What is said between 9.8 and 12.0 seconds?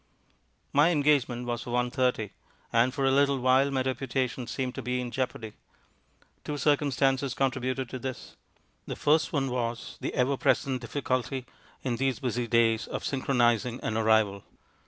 the ever present difficulty in